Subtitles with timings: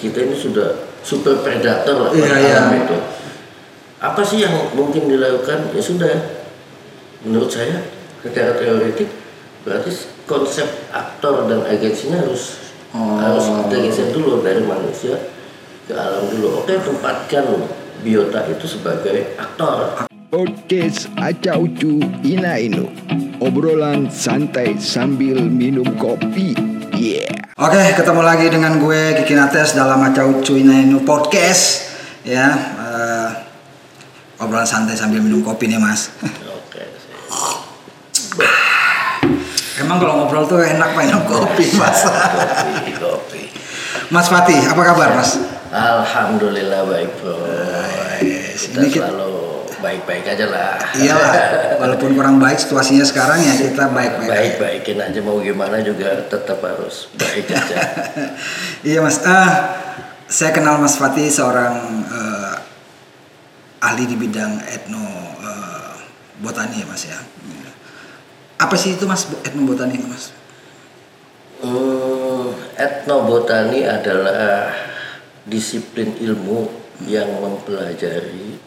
[0.00, 0.72] kita ini sudah
[1.04, 2.52] super predator lah Iya, pada iya.
[2.56, 2.96] alam itu.
[4.00, 5.76] Apa sih yang mungkin dilakukan?
[5.76, 6.12] Ya sudah,
[7.20, 7.84] menurut saya
[8.24, 9.12] secara teoretik
[9.60, 9.92] berarti
[10.24, 13.22] konsep aktor dan agensinya harus Oh.
[13.22, 15.14] harus kita geser dulu dari manusia
[15.86, 16.58] ke alam dulu.
[16.58, 17.46] Oke, tempatkan
[18.02, 20.08] biota itu sebagai aktor.
[20.26, 22.90] Podcast Aca Ucu Ina Inu
[23.38, 26.54] Obrolan santai sambil minum kopi
[27.00, 32.52] Yeah Oke, ketemu lagi dengan gue Kiki Nates dalam Acau Cuinainu Podcast ya.
[32.76, 33.28] eh,
[34.36, 36.12] obrolan santai sambil minum kopi nih, Mas.
[36.46, 36.80] Oke.
[39.76, 42.00] Emang kalau ngobrol tuh enak minum kopi, Mas.
[42.04, 43.42] Kopi, kopi.
[44.08, 45.36] Mas Fatih, apa kabar, Mas?
[45.68, 47.36] Alhamdulillah baik bro.
[48.20, 49.39] Ini Kita kita- selalu
[49.80, 50.76] baik-baik aja lah.
[50.94, 51.32] Iyalah,
[51.82, 54.28] walaupun kurang baik situasinya sekarang ya kita baik-baik.
[54.28, 54.36] aja.
[54.36, 57.78] Baik-baikin aja mau gimana juga tetap harus baik aja.
[58.88, 59.76] Iya mas, Ah,
[60.24, 61.76] saya kenal Mas Fatih seorang
[62.08, 62.54] eh,
[63.84, 65.04] ahli di bidang etno
[65.40, 65.92] eh,
[66.40, 67.18] botani ya mas ya.
[68.60, 70.32] Apa sih itu mas etnobotani itu mas?
[71.60, 74.72] Hmm, etnobotani adalah
[75.44, 76.68] disiplin ilmu
[77.08, 78.60] yang mempelajari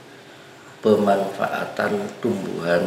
[0.83, 2.83] pemanfaatan tumbuhan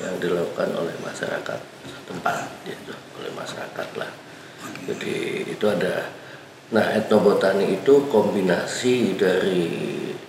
[0.00, 1.60] yang dilakukan oleh masyarakat
[2.08, 4.10] tempat gitu, oleh masyarakat lah.
[4.88, 6.08] Jadi itu ada
[6.72, 9.68] nah etnobotani itu kombinasi dari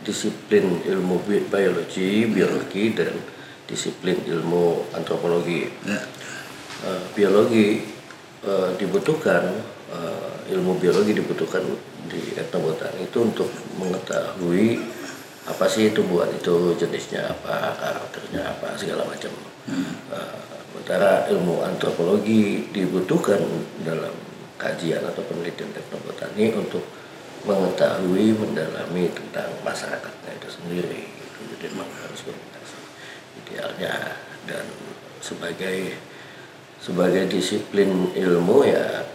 [0.03, 3.15] disiplin ilmu bi- biologi, biologi dan
[3.65, 5.65] disiplin ilmu antropologi.
[5.87, 5.99] Ya.
[6.87, 7.81] Eh, biologi
[8.45, 9.43] eh, dibutuhkan
[9.95, 11.63] eh, ilmu biologi dibutuhkan
[12.07, 14.96] di etnobotani itu untuk mengetahui
[15.47, 19.31] apa sih tumbuhan itu jenisnya apa karakternya apa segala macam.
[19.67, 23.39] Eh, sementara ilmu antropologi dibutuhkan
[23.87, 24.11] dalam
[24.59, 26.83] kajian atau penelitian etnobotani untuk
[27.47, 31.03] mengetahui mendalami tentang masyarakatnya itu sendiri.
[31.07, 31.39] Gitu.
[31.55, 32.77] Jadi memang harus komunikasi
[33.43, 34.67] idealnya dan
[35.23, 35.95] sebagai
[36.77, 39.06] sebagai disiplin ilmu ya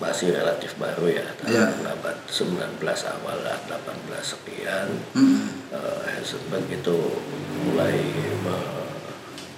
[0.00, 3.76] masih relatif baru ya tahun abad 19 awal lah 18
[4.24, 4.88] sekian.
[5.70, 6.96] Eh, begitu
[7.62, 7.94] mulai
[8.40, 8.78] me-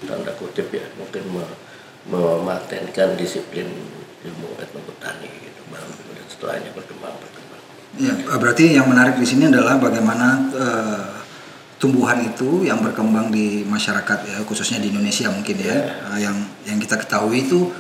[0.03, 1.57] tanda kutip ya mungkin me-
[2.11, 3.71] mematenkan disiplin
[4.23, 7.63] ilmu etnobotani gitu baru kemudian setelahnya berkembang berkembang.
[8.03, 11.07] Ya, berarti yang menarik di sini adalah bagaimana eh,
[11.79, 15.79] tumbuhan itu yang berkembang di masyarakat ya khususnya di Indonesia mungkin ya.
[16.13, 16.35] eh, yang
[16.67, 17.71] yang kita ketahui itu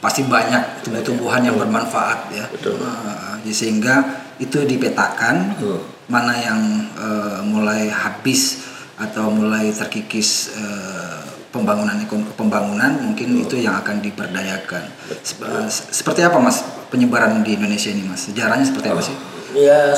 [0.00, 2.44] pasti banyak tumbuh-tumbuhan yang bermanfaat ya.
[2.48, 2.80] Betul.
[2.80, 4.00] Eh, sehingga
[4.36, 5.80] itu dipetakan Hmm.
[6.08, 6.60] mana yang
[6.96, 8.64] eh, mulai habis
[8.96, 14.84] atau mulai terkikis eh, pembangunan ekon- pembangunan mungkin itu yang akan diperdayakan
[15.20, 18.26] Sep- eh, seperti apa mas penyebaran di Indonesia ini mas?
[18.26, 19.16] Sejarahnya seperti apa sih?
[19.56, 19.92] Ya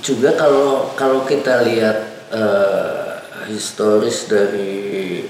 [0.00, 1.98] juga kalau kalau kita lihat
[2.32, 3.12] eh,
[3.48, 4.74] historis dari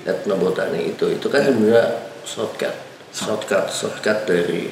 [0.03, 1.85] etnobotani itu itu kan sebenarnya
[2.25, 2.73] shortcut
[3.17, 4.69] shortcut shortcut dari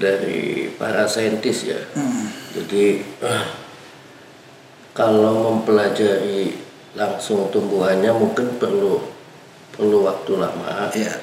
[0.00, 1.76] dari para saintis ya.
[2.56, 3.44] Jadi eh,
[4.96, 6.56] kalau mempelajari
[6.96, 9.04] langsung tumbuhannya mungkin perlu
[9.76, 11.14] perlu waktu lama Iya.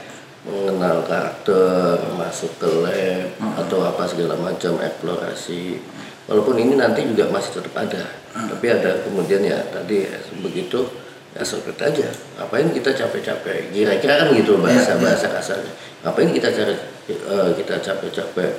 [0.47, 3.27] mengenal karakter, masuk ke lab
[3.59, 5.75] atau apa segala macam eksplorasi.
[6.23, 10.87] Walaupun ini nanti juga masih tetap ada, tapi ada kemudian ya tadi ya, begitu
[11.31, 12.07] ya seperti aja.
[12.38, 13.71] Ngapain kita capek-capek?
[13.71, 15.73] Kira-kira kan gitu bahasa bahasa kasarnya.
[16.01, 16.75] Ngapain kita cari
[17.07, 18.51] eh, kita capek-capek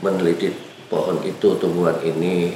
[0.00, 0.52] meneliti
[0.86, 2.54] pohon itu, tumbuhan ini?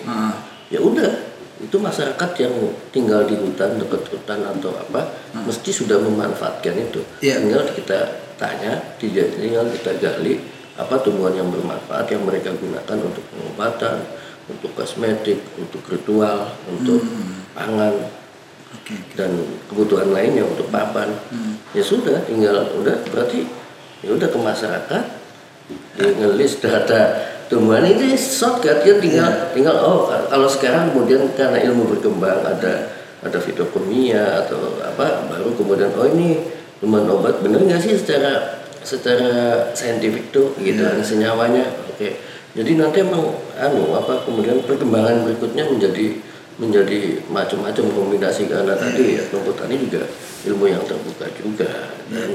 [0.69, 1.11] Ya udah,
[1.59, 2.55] itu masyarakat yang
[2.91, 7.43] tinggal di hutan dekat hutan atau apa mesti sudah memanfaatkan itu Iya.
[7.43, 7.99] tinggal kita
[8.39, 10.39] tanya tinggal kita gali
[10.79, 14.07] apa tumbuhan yang bermanfaat yang mereka gunakan untuk pengobatan
[14.47, 17.03] untuk kosmetik untuk ritual untuk
[17.51, 18.18] pangan Oke.
[19.17, 19.31] Dan
[19.69, 21.13] kebutuhan lainnya untuk papan.
[21.77, 23.45] Ya sudah tinggal udah berarti
[24.01, 25.05] ya udah ke masyarakat
[25.99, 27.01] dia ngelis data
[27.53, 27.85] tumbuhan.
[27.85, 34.47] Ini shortcut kan tinggal tinggal oh kalau sekarang kemudian karena ilmu berkembang ada ada fitokimia
[34.47, 36.41] atau apa baru kemudian oh ini
[36.81, 37.45] tumbuhan obat.
[37.45, 41.69] Bener nggak sih secara secara saintifik tuh gitu kan senyawanya?
[41.93, 42.17] Oke.
[42.57, 46.17] Jadi nanti emang anu apa kemudian perkembangan berikutnya menjadi
[46.59, 50.03] menjadi macam-macam kombinasi karena tadi ya tani juga
[50.45, 51.95] ilmu yang terbuka juga.
[52.11, 52.31] Dan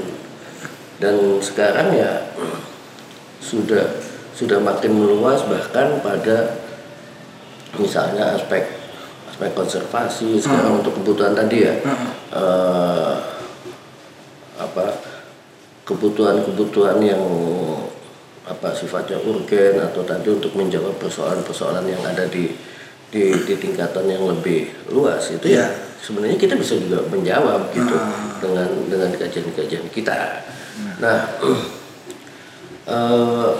[0.98, 2.32] dan sekarang ya
[3.44, 4.00] sudah
[4.32, 6.56] sudah makin meluas bahkan pada
[7.76, 8.64] misalnya aspek
[9.28, 11.74] aspek konservasi sekarang untuk kebutuhan tadi ya.
[12.32, 13.14] Eh,
[14.54, 14.86] apa
[15.84, 17.22] kebutuhan-kebutuhan yang
[18.44, 22.52] apa sifatnya urgen atau tadi untuk menjawab persoalan-persoalan yang ada di
[23.14, 25.66] di, di tingkatan yang lebih luas itu ya Iya.
[26.02, 28.34] sebenarnya kita bisa juga menjawab gitu Ah.
[28.42, 30.42] dengan dengan kajian-kajian kita.
[30.98, 31.18] Nah,
[32.90, 33.50] eh,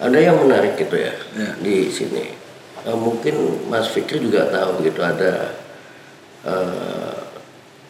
[0.00, 1.50] ada yang menarik gitu ya Iya.
[1.58, 2.24] di sini.
[2.80, 3.36] Eh, mungkin
[3.68, 5.56] Mas Fikri juga tahu gitu ada
[6.44, 7.14] eh,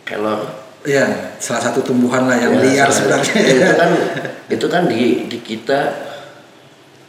[0.02, 3.34] kelor Iya, salah satu tumbuhan lah yang Ya, liar sebenarnya.
[3.36, 3.90] itu kan
[4.56, 5.80] itu kan di di kita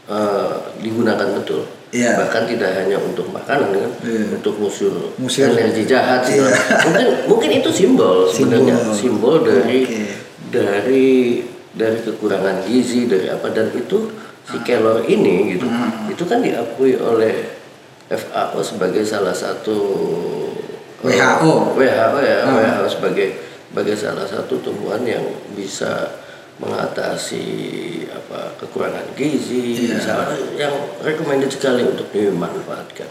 [0.06, 1.61] eh, digunakan betul
[1.92, 2.16] Iya.
[2.16, 4.32] bahkan tidak hanya untuk makanan kan Iya.
[4.32, 5.52] untuk musur, Musir.
[5.52, 6.48] energi jahat Iya.
[6.48, 6.56] segala.
[6.88, 8.96] mungkin mungkin itu simbol sebenarnya Simbol.
[8.96, 10.04] simbol dari Oke.
[10.48, 11.10] dari
[11.72, 14.08] dari kekurangan gizi dari apa dan itu
[14.42, 16.08] si kelor ini gitu Hmm.
[16.08, 17.60] itu kan diakui oleh
[18.08, 19.78] FAO sebagai salah satu
[21.02, 21.74] WHO.
[21.74, 22.56] WHO ya Hmm.
[22.56, 23.28] WHO sebagai
[23.68, 26.08] sebagai salah satu tumbuhan yang bisa
[26.60, 27.46] mengatasi
[28.12, 33.08] apa kekurangan gizi misalnya yang recommended sekali untuk dimanfaatkan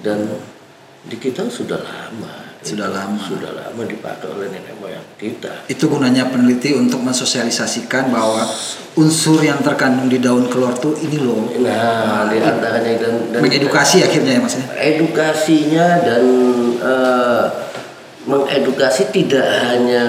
[0.00, 0.28] dan
[1.06, 3.20] di kita sudah lama Sudah itu, lama.
[3.22, 8.42] sudah lama dipakai oleh nenek moyang kita Itu gunanya peneliti untuk mensosialisasikan bahwa
[8.98, 11.46] unsur yang terkandung di daun kelor tuh ini loh.
[11.62, 14.66] nah di antaranya dan, dan Mengedukasi akhirnya ya Mas ya.
[14.82, 16.22] edukasinya dan
[16.82, 17.44] eh,
[18.26, 20.02] mengedukasi tidak hanya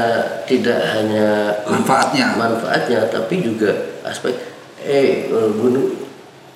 [0.43, 2.33] tidak hanya Manfaatnya.
[2.33, 3.69] manfaatnya tapi juga
[4.01, 4.33] aspek
[4.81, 5.93] eh gunung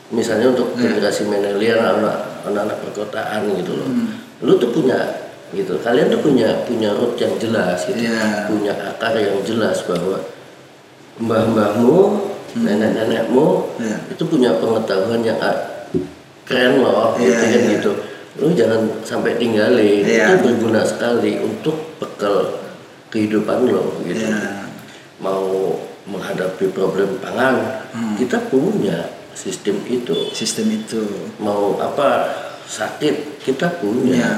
[0.09, 0.89] misalnya untuk Iya.
[0.91, 4.09] generasi milenial anak anak perkotaan gitu loh Hmm.
[4.41, 4.97] lu tuh punya
[5.51, 8.49] gitu kalian tuh punya punya root yang jelas gitu Iya.
[8.49, 10.17] punya akar yang jelas bahwa
[11.19, 11.97] mbah-mbahmu
[12.57, 13.47] nenek-nenekmu
[13.77, 13.85] Hmm.
[13.85, 13.97] Iya.
[14.09, 15.85] itu punya pengetahuan yang ah,
[16.43, 17.71] keren loh gitu Iya, kan iya.
[17.77, 17.91] gitu
[18.33, 20.39] lu jangan sampai tinggalin Iya.
[20.39, 22.63] itu berguna sekali untuk bekal
[23.07, 24.71] kehidupan lo gitu Iya.
[25.19, 28.15] mau menghadapi problem pangan Hmm.
[28.15, 31.31] kita punya sistem itu Sistem itu.
[31.37, 32.31] mau apa
[32.65, 34.31] sakit kita punya Iya.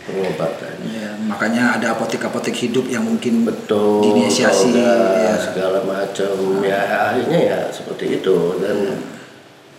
[0.00, 4.72] pengobatannya Ya, makanya ada apotek-apotek hidup yang mungkin betul diinisiasi.
[4.74, 5.36] ya.
[5.36, 6.32] segala macam
[6.64, 6.80] ya
[7.12, 8.96] akhirnya ya seperti itu dan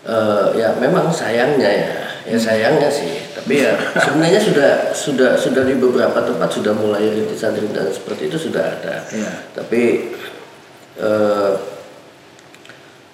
[0.03, 1.91] eh, ya memang sayangnya ya
[2.23, 7.89] ya sayangnya sih tapi ya sebenarnya sudah sudah sudah di beberapa tempat sudah mulai rintisan-rintisan
[7.89, 9.31] seperti itu sudah ada Iya.
[9.53, 10.13] tapi
[10.97, 11.51] eh,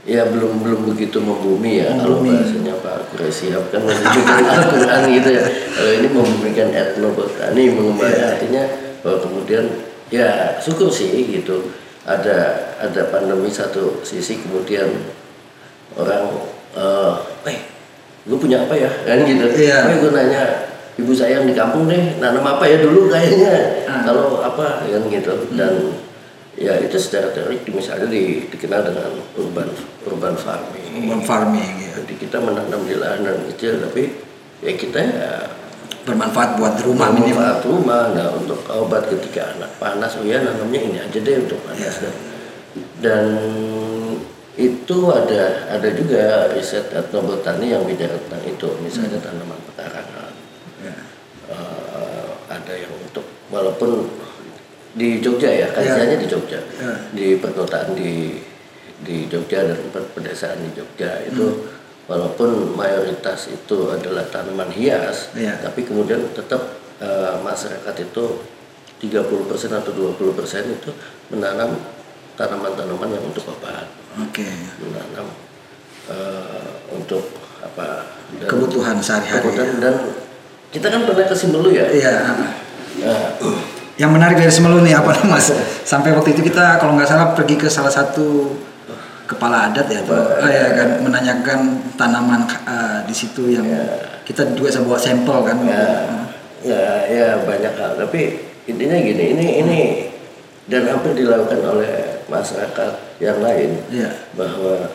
[0.08, 2.40] ya belum belum begitu membumi ya kalau Membumi.
[2.40, 5.44] bahasanya Pak Quraisy kan membumikan Al-Quran gitu ya
[5.76, 8.28] kalau ini membumikan etnobotani mengembali Iya.
[8.36, 8.64] artinya
[9.04, 9.66] bahwa kemudian
[10.08, 11.72] ya syukur sih gitu
[12.08, 14.88] ada ada pandemi satu sisi kemudian
[16.00, 16.32] orang
[16.72, 17.16] eh
[17.52, 17.60] eh
[18.28, 19.78] lu punya apa ya kan gitu Iya.
[19.88, 20.44] eh gue nanya
[21.00, 24.04] ibu saya yang di kampung deh nanam apa ya dulu kayaknya Ah.
[24.04, 25.96] kalau apa kan gitu dan
[26.58, 29.70] ya itu secara teori misalnya di, dikenal dengan urban
[30.04, 31.92] urban farming Urban farming ya.
[32.02, 34.12] jadi kita menanam di lahan kecil tapi
[34.60, 35.32] ya kita ya
[36.08, 37.36] Bermanfaat buat rumah minimal.
[37.36, 41.60] manfaat rumah nah untuk obat ketika anak panas oh ya nanamnya ini aja deh untuk
[41.62, 42.16] panas dan
[42.98, 43.26] dan
[44.58, 48.68] itu ada ada juga riset etnobotani yang bicara tentang itu.
[48.82, 50.34] Misalnya tanaman pekarangan
[50.78, 50.94] Ya.
[51.50, 54.06] Eh, ada yang untuk walaupun
[54.94, 56.62] di Jogja ya kajiannya di Jogja.
[56.78, 56.94] Ya.
[57.14, 58.38] di perkotaan di
[59.02, 61.66] di Jogja dan pedesaan di Jogja itu
[62.06, 65.58] walaupun mayoritas itu adalah tanaman hias Ya.
[65.58, 68.24] tapi kemudian tetap eh, masyarakat itu
[69.02, 69.10] 30%
[69.70, 70.90] atau 20% itu
[71.30, 71.78] menanam
[72.34, 73.86] tanaman-tanaman yang untuk obat
[74.20, 74.48] Oke.
[74.80, 75.28] menanam
[76.08, 77.24] eh, untuk
[77.60, 79.44] apa dan- Kebutuhan sehari-hari.
[79.44, 79.96] kebutuhan dan
[80.68, 82.14] kita kan pernah ke Simelu ya Iya.
[82.98, 83.30] Nah,
[83.96, 85.50] Yang menarik dari Semelu nih apa mas?
[85.84, 88.54] Sampai waktu itu kita kalau nggak salah pergi ke salah satu
[89.26, 90.02] kepala adat ya,
[90.40, 91.60] Ah, ya kan menanyakan
[91.94, 93.66] tanaman eh, di situ yang
[94.22, 95.58] kita juga bisa bawa sampel kan.
[95.64, 95.84] ya,
[96.64, 97.98] ya, ya banyak hal.
[97.98, 98.22] Tapi
[98.66, 99.80] intinya gini, ini ini
[100.66, 104.12] dan hampir dilakukan oleh masyarakat yang lain Iya.
[104.36, 104.88] bahwa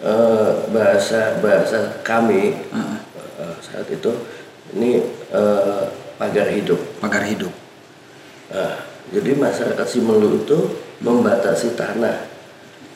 [0.00, 2.98] eh, bahasa bahasa kami Heeh.
[3.42, 4.10] eh, saat itu
[4.74, 5.82] ini eh,
[6.16, 6.78] pagar hidup.
[7.02, 7.52] Pagar hidup.
[8.50, 8.82] Nah,
[9.14, 10.58] jadi masyarakat Simelu itu
[11.02, 12.26] membatasi tanah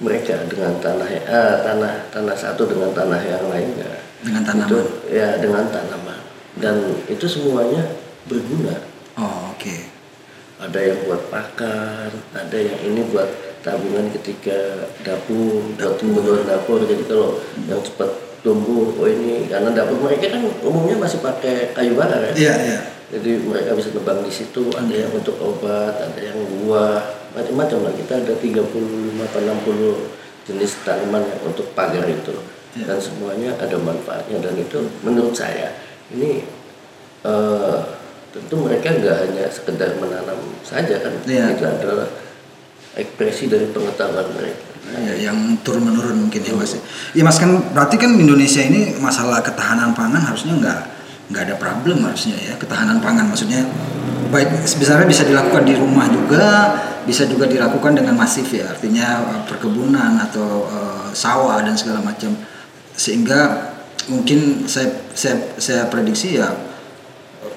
[0.02, 4.02] mereka dengan tanah eh, tanah tanah satu dengan tanah yang lainnya.
[4.24, 4.68] Dengan tanaman.
[4.72, 4.78] Itu,
[5.12, 6.18] ya dengan tanaman
[6.58, 6.76] dan
[7.10, 7.82] itu semuanya
[8.30, 8.78] berguna.
[9.18, 9.93] Oh oke.
[10.64, 13.28] Ada yang buat pakan, ada yang ini buat
[13.60, 16.80] tabungan ketika dapur, buat kebutuhan dapur.
[16.88, 17.36] Jadi kalau
[17.68, 22.32] yang cepat tumbuh, oh ini karena dapur mereka kan umumnya masih pakai kayu bakar ya.
[22.32, 22.80] Iya iya.
[23.14, 26.98] Jadi mereka bisa nebang di situ, ada yang untuk obat, ada yang buah,
[27.36, 27.92] macam-macam lah.
[27.94, 32.36] Kita ada 35 atau 60 jenis tanaman yang untuk pagar itu
[32.74, 32.90] Ya.
[32.90, 35.70] dan semuanya ada manfaatnya dan itu menurut saya
[36.10, 36.42] ini
[37.22, 37.78] eh,
[38.34, 41.54] tentu mereka nggak hanya sekedar menanam saja kan Ya.
[41.54, 42.10] itu adalah
[42.98, 46.76] ekspresi dari pengetahuan mereka Ya, yang turun menurun mungkin ya mas.
[47.16, 50.80] Iya mas kan berarti kan Indonesia ini masalah ketahanan pangan harusnya nggak
[51.32, 53.64] nggak ada problem harusnya ya ketahanan pangan maksudnya
[54.28, 56.76] baik sebenarnya bisa dilakukan di rumah juga
[57.08, 62.36] bisa juga dilakukan dengan masif ya artinya eh, perkebunan atau eh, sawah dan segala macam
[62.92, 63.72] sehingga
[64.12, 66.52] mungkin saya saya saya prediksi ya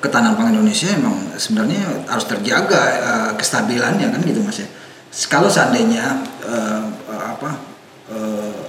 [0.03, 4.67] ketahanan pangan Indonesia emang sebenarnya harus terjaga eh, kestabilannya kan gitu mas ya.
[5.32, 7.58] Kalau seandainya eh, apa
[8.12, 8.62] eh,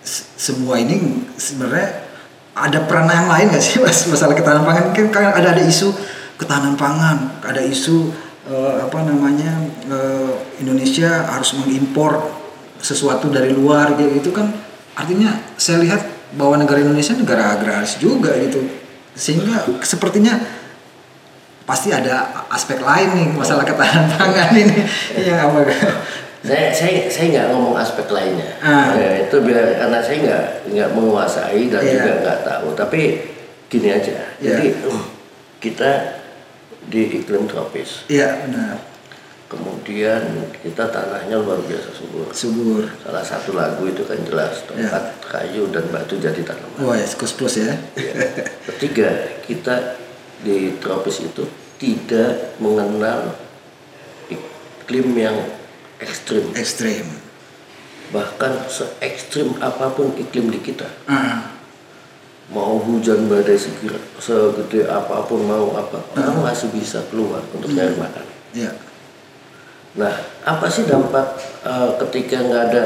[0.00, 2.08] se- semua ini sebenarnya
[2.56, 4.84] ada peran yang lain nggak sih mas masalah ketahanan pangan?
[4.96, 5.92] Kan kan ada ada isu
[6.40, 8.12] ketahanan pangan ada isu
[8.48, 9.60] eh, apa namanya
[9.90, 12.32] eh, Indonesia harus mengimpor
[12.80, 14.12] sesuatu dari luar gitu.
[14.24, 14.52] Itu kan
[14.96, 16.00] artinya saya lihat
[16.36, 18.85] bahwa negara Indonesia negara agraris juga gitu
[19.16, 20.36] sehingga sepertinya
[21.66, 24.78] pasti ada aspek lain nih masalah ketahanan pangan ini.
[25.26, 25.66] Ya apa
[26.46, 28.46] saya saya saya nggak ngomong aspek lainnya.
[28.62, 28.94] Ah.
[28.94, 31.90] Ya, itu biar karena saya nggak nggak menguasai dan Iya.
[31.98, 32.68] juga nggak tahu.
[32.78, 33.00] Tapi
[33.66, 34.14] gini aja.
[34.38, 34.54] Iya.
[34.54, 34.66] jadi
[35.58, 35.90] kita
[36.86, 38.06] di iklim tropis.
[38.06, 38.95] Iya benar
[39.46, 40.22] kemudian
[40.62, 42.26] kita tanahnya luar biasa subur.
[42.34, 42.82] Subur.
[43.02, 44.90] Salah satu lagu itu kan jelas Iya.
[44.90, 46.78] tempat kayu dan batu jadi tanaman.
[46.82, 47.74] Wah ya plus plus ya.
[47.94, 48.14] Ya.
[48.74, 49.08] ketiga
[49.46, 49.98] kita
[50.42, 51.46] di tropis itu
[51.78, 53.38] tidak mengenal
[54.28, 55.36] iklim yang
[56.02, 56.50] ekstrim.
[56.54, 57.06] Ekstrim.
[58.10, 60.86] Bahkan se ekstrim apa pun iklim di kita.
[61.06, 61.56] Ah
[62.46, 67.94] mau hujan badai segera segede apa pun mau apa orang masih bisa keluar untuk cari
[67.98, 68.24] makan
[68.54, 68.70] ya
[69.96, 70.12] nah
[70.44, 71.24] apa sih dampak
[71.64, 72.84] eh, ketika nggak ada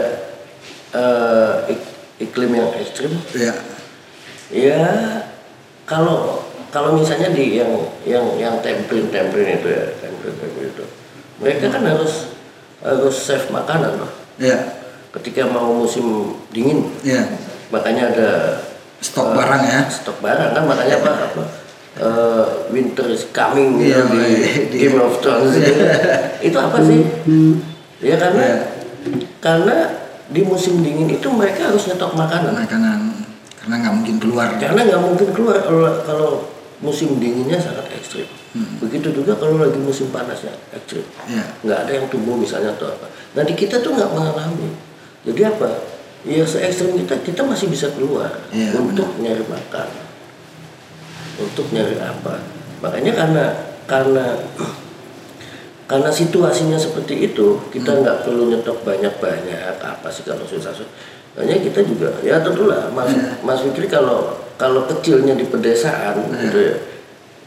[1.71, 1.91] ik-
[2.23, 3.15] iklim yang ekstrim?
[3.35, 3.55] Ya
[4.51, 4.83] ya
[5.87, 7.71] kalau kalau misalnya di yang
[8.07, 10.85] yang yang temprin temprin itu ya temprin temprin itu
[11.39, 12.31] mereka kan harus
[12.83, 14.13] harus save makanan loh.
[14.39, 14.57] Ya
[15.11, 16.87] ketika mau musim dingin.
[17.03, 17.27] Ya
[17.71, 18.31] makanya ada
[19.03, 19.81] stok eh, barang ya.
[19.91, 21.43] stok barang kan makanya apa apa
[21.97, 24.25] eh, winter is coming Iya, gitu di
[24.69, 25.57] di- Game of Thrones.
[25.59, 25.73] Itu.
[26.41, 27.01] itu apa sih?
[27.99, 28.57] Ya karena Iya.
[29.39, 29.77] karena
[30.27, 32.55] di musim dingin itu mereka harus nyetok makanan.
[32.55, 33.01] Makanan.
[33.57, 34.49] Karena nggak mungkin keluar.
[34.55, 36.31] Karena nggak mungkin keluar kalau kalau
[36.81, 38.25] musim dinginnya sangat ekstrim.
[38.79, 41.05] Begitu juga kalau lagi musim panasnya ekstrim.
[41.27, 43.07] Ya nggak ada yang tumbuh misalnya atau apa.
[43.35, 44.71] Nah di kita tuh nggak mengalami.
[45.23, 45.69] Jadi apa?
[46.23, 49.89] Ya se ekstrim kita kita masih bisa keluar Iya, untuk nyari makan
[51.41, 52.37] untuk nyari apa
[52.79, 53.45] makanya karena
[53.85, 54.25] karena
[55.85, 58.01] karena situasinya seperti itu kita Hmm.
[58.01, 60.91] nggak perlu nyetok banyak banyak apa sih kalau susah susah
[61.35, 63.43] makanya kita juga ya tentulah mas Iya.
[63.43, 66.43] mas Fikri kalau kalau kecilnya di pedesaan Iya.
[66.45, 66.77] gitu ya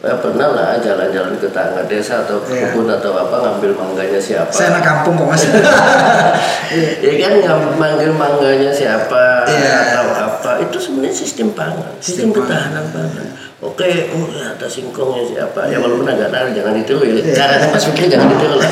[0.03, 2.75] ya pernah lah jalan-jalan ke tangga desa atau ke Iya.
[2.75, 5.43] kebun atau apa ngambil mangganya siapa saya anak kampung kok mas
[7.07, 9.71] ya kan ngambil manggil mangganya siapa Iya.
[9.87, 13.25] atau apa itu sebenarnya sistem pangan Sistem ketahanan pangan
[13.63, 15.71] oke oh ya ada singkongnya siapa?
[15.71, 17.15] Ya walaupun agak aneh jangan ditiru ya.
[17.31, 18.71] Caranya Mas Fikri jangan ditiru lah.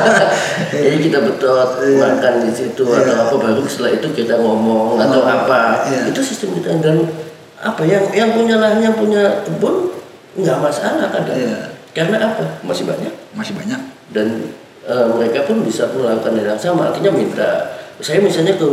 [0.84, 5.84] Jadi kita betot makan di situ atau apa baru setelah itu kita ngomong atau apa.
[5.90, 6.14] Iya.
[6.14, 6.78] itu sistem kita.
[6.78, 7.10] Dan
[7.58, 9.90] apa yang yang punya lahan yang punya kebun
[10.38, 11.34] nggak masalah kadang.
[11.36, 11.58] Iya.
[11.94, 12.62] karena apa?
[12.62, 13.12] Masih banyak.
[13.34, 13.80] Masih banyak.
[14.14, 14.50] Dan
[14.86, 16.90] eh, mereka pun bisa melakukan hal yang sama.
[16.90, 18.66] Artinya minta saya misalnya ke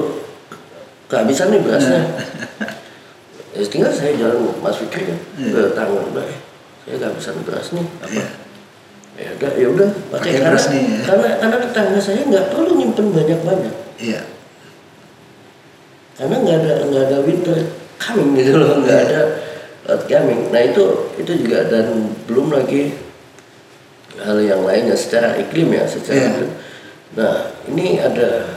[1.12, 2.02] kehabisan nih berasnya
[3.52, 5.20] ya tinggal saya jalan Mas Fikri kan?
[5.36, 5.52] Iya.
[5.52, 6.40] ke tangan udah eh,
[6.88, 8.08] saya kehabisan beras nih apa?
[8.12, 8.28] Iya.
[9.22, 11.00] ya udah ya udah pakai karena beras nih, ya.
[11.04, 14.22] karena karena tetangga saya nggak perlu nyimpen banyak banyak iya.
[16.16, 17.58] Karena nggak ada nggak ada winter
[17.98, 19.08] coming gitu loh nggak Iya.
[19.10, 19.22] ada
[19.90, 20.42] out coming.
[20.54, 20.84] Nah itu
[21.18, 22.94] itu juga dan belum lagi
[24.22, 26.52] hal yang lainnya secara iklim ya secara iklim.
[27.18, 27.36] Nah
[27.68, 28.48] ini ada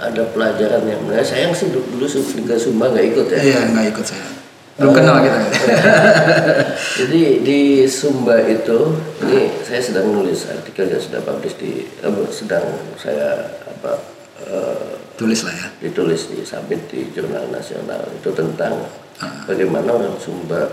[0.00, 2.08] ada pelajaran yang menarik sayang sih dulu, dulu
[2.40, 3.38] Liga Sumba nggak ikut ya.
[3.38, 4.39] Iya nggak ikut saya
[4.80, 5.38] belum kenal kita.
[7.04, 8.96] Jadi di Sumba itu
[9.28, 12.64] ini saya sedang nulis artikel yang sudah publish di apa, sedang
[12.96, 14.00] saya apa
[14.48, 15.68] eh, tulis lah ya.
[15.84, 18.00] ditulis di submit di jurnal nasional.
[18.16, 18.80] Itu tentang
[19.20, 19.44] Ah.
[19.44, 20.64] bagaimana orang Sumba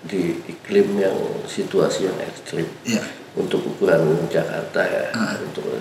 [0.00, 2.64] di iklim yang situasi yang ekstrim.
[2.88, 3.04] Iya.
[3.36, 5.04] Untuk ukuran Jakarta ya.
[5.12, 5.36] Ah.
[5.44, 5.76] untuk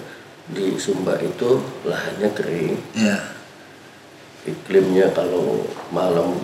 [0.52, 2.76] di Sumba itu lahannya kering.
[3.00, 3.18] Iya.
[4.44, 5.64] Iklimnya kalau
[5.96, 6.36] malam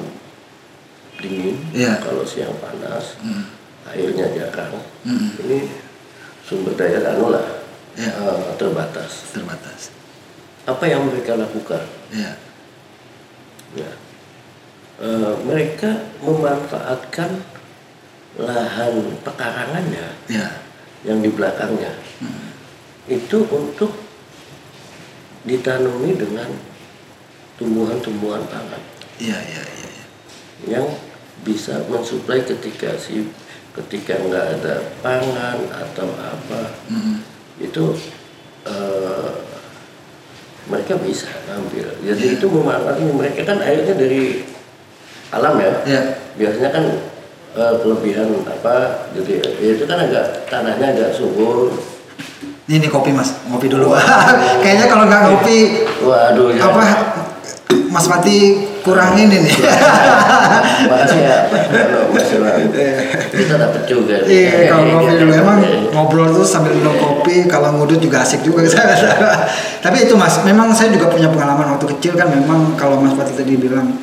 [1.18, 1.98] dingin Iya.
[2.00, 3.46] kalau siang panas Hmm.
[3.88, 5.34] airnya jarang Hmm.
[5.42, 5.70] ini
[6.44, 7.48] sumber daya anu lah
[7.98, 8.12] Iya.
[8.14, 9.90] eh, terbatas terbatas
[10.64, 12.32] apa yang mereka lakukan ya
[13.76, 13.92] ya
[14.98, 15.94] Eh, mereka
[16.26, 17.30] memanfaatkan
[18.34, 20.50] lahan pekarangannya ya
[21.06, 21.94] yang di belakangnya
[23.06, 23.94] itu untuk
[25.46, 26.50] ditanami dengan
[27.62, 28.82] tumbuhan-tumbuhan pangan
[29.22, 30.06] iya iya iya iya.
[30.66, 30.86] yang
[31.46, 33.30] bisa mensuplai ketika si
[33.78, 34.76] ketika nggak ada
[35.06, 36.62] pangan atau apa.
[36.90, 37.22] Mm-mm.
[37.58, 37.94] itu
[38.66, 39.30] eh,
[40.70, 41.90] mereka bisa ngambil.
[42.06, 44.46] Jadi itu memanfaatkan mereka kan airnya dari
[45.34, 45.72] alam ya.
[45.86, 46.02] Ya
[46.38, 46.86] biasanya kan
[47.58, 51.74] eh, kelebihan apa jadi ya itu kan agak tanahnya agak subur.
[52.68, 53.32] Ini, ini kopi mas.
[53.48, 53.96] Ngopi dulu.
[54.66, 55.58] Kayaknya kalau nggak ngopi
[56.04, 56.62] waduh ya.
[56.68, 56.86] apa
[57.88, 59.56] Mas Pati kurang ini nih
[60.86, 62.54] makasih ya Pak kalau masalah
[63.34, 65.60] kita dapat juga Iya, kalau ngopi dulu emang
[65.96, 68.68] ngobrol tuh sambil minum kopi, kalau ngudut juga asik juga.
[69.84, 73.34] Tapi itu mas, memang saya juga punya pengalaman waktu kecil kan memang kalau Mas Pati
[73.34, 73.96] tadi bilang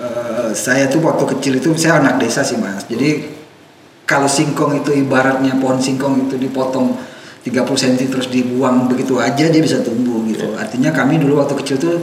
[0.00, 2.88] eh, saya tuh waktu kecil itu saya anak desa sih mas.
[2.88, 3.28] Jadi
[4.08, 6.96] kalau singkong itu ibaratnya pohon singkong itu dipotong
[7.44, 10.56] 30 cm terus dibuang begitu aja dia bisa tumbuh gitu.
[10.56, 11.96] Artinya kami dulu waktu kecil tuh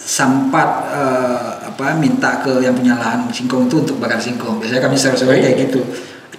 [0.00, 4.56] sempat eh, apa minta ke yang punya lahan singkong itu untuk bakar singkong.
[4.56, 5.84] Biasanya kami sore-sore kayak gitu.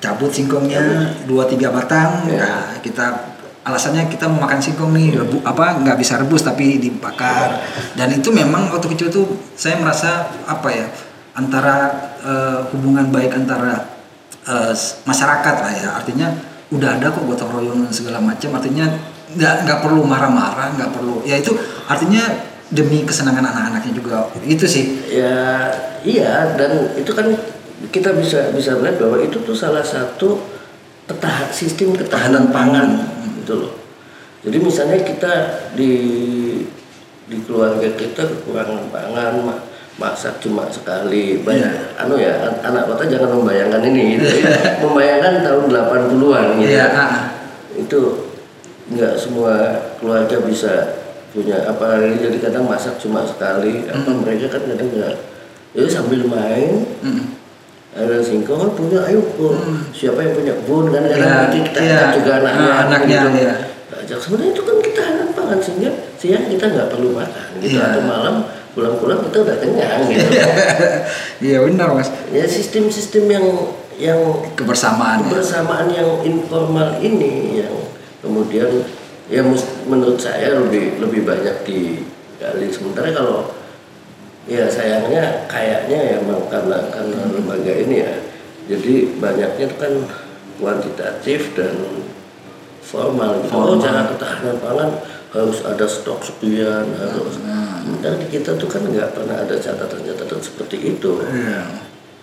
[0.01, 2.25] Cabut singkongnya dua tiga batang.
[2.25, 2.41] Ya.
[2.41, 7.61] Nah, kita alasannya kita mau makan singkong nih rebu, apa nggak bisa rebus tapi dibakar.
[7.93, 10.89] Dan itu memang waktu kecil tuh saya merasa apa ya
[11.37, 11.93] antara
[12.25, 13.77] eh, hubungan baik antara
[14.49, 14.73] eh,
[15.05, 15.89] masyarakat lah ya.
[16.01, 16.33] Artinya
[16.73, 18.57] udah ada kok gotong royong dan segala macam.
[18.57, 18.89] Artinya
[19.37, 21.21] nggak nggak perlu marah-marah, nggak perlu.
[21.23, 21.53] Ya itu
[21.85, 24.31] artinya demi kesenangan anak-anaknya juga.
[24.41, 25.11] Itu sih.
[25.11, 25.67] ya
[26.01, 27.27] iya dan itu kan
[27.91, 30.39] kita bisa bisa melihat bahwa itu tuh salah satu
[31.05, 33.03] ketahan sistem ketahanan pangan
[33.41, 33.73] gitu loh
[34.41, 35.33] jadi misalnya kita
[35.75, 35.91] di
[37.25, 39.63] di keluarga kita kekurangan pangan ma-
[39.97, 44.49] masak cuma sekali banyak anu ya an- anak kota jangan membayangkan ini gitu ya.
[44.85, 47.13] membayangkan tahun 80-an gitu Iya, ah.
[47.75, 47.99] itu
[48.93, 49.53] nggak semua
[49.97, 51.00] keluarga bisa
[51.31, 55.15] punya apa jadi kadang masak cuma sekali apa mereka kan kadang nggak
[55.71, 57.23] jadi sambil main Mm.
[57.91, 59.55] ada singkong kan punya ayo kok
[59.91, 61.95] siapa yang punya kebun kan kadang Iya, nanti kita iya.
[61.97, 63.29] ajak juga anaknya Ah, anaknya, gitu.
[63.37, 63.53] iya.
[63.97, 67.83] ajak sebenarnya itu kan kita anak pangan sehingga siang kita nggak perlu makan gitu Iya.
[67.89, 68.35] atau malam
[68.71, 70.27] pulang-pulang kita udah kenyang gitu
[71.47, 72.07] Iya benar mas.
[72.29, 73.45] ya sistem-sistem yang
[73.97, 74.19] yang
[74.53, 75.21] Kebersamaan.
[75.21, 75.27] ya.
[75.29, 77.75] kebersamaan yang informal ini yang
[78.19, 78.69] kemudian
[79.31, 79.41] ya
[79.87, 82.67] menurut saya lebih lebih banyak digali.
[82.67, 83.55] Sementara kalau
[84.43, 88.13] ya sayangnya kayaknya ya memang karena karena lembaga ini ya.
[88.67, 89.93] Jadi banyaknya itu kan
[90.59, 91.73] kuantitatif dan
[92.83, 93.55] formal gitu.
[93.55, 94.89] Oh, cara ketahanan pangan
[95.31, 97.39] harus ada stok sekian harus.
[97.81, 101.17] sementara di kita tuh kan nggak pernah ada catatan-catatan seperti itu.
[101.23, 101.65] Iya.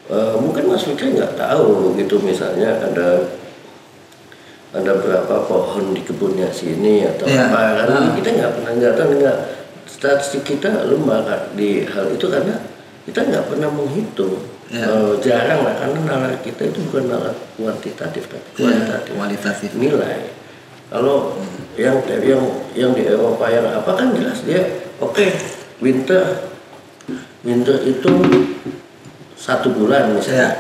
[0.09, 3.29] Eh, mungkin Mas Fikri nggak tahu gitu misalnya ada
[4.69, 7.49] ada berapa pohon di kebunnya sini atau Iya.
[7.49, 8.13] apa kan Ah.
[8.13, 9.39] kita nggak pernah nggak tahu nggak
[9.85, 12.61] statistik kita lemah kan di hal itu karena
[13.05, 14.37] kita nggak pernah menghitung
[14.69, 14.85] Iya.
[14.85, 19.71] Eh, jarang lah karena nalar kita itu bukan nalar kuantitatif tapi kualitatif Iya, kualitatif.
[19.75, 20.19] nilai
[20.89, 21.37] kalau
[21.75, 22.43] yang yang
[22.75, 24.61] yang di Eropa yang apa kan jelas dia
[25.01, 25.25] oke
[25.81, 26.21] winter
[27.41, 28.13] winter itu
[29.35, 30.51] satu bulan misalnya Iya.